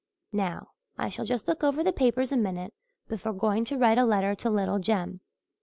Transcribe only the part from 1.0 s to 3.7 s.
shall just look over the papers a minute before going